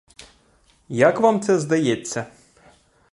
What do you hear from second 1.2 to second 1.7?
це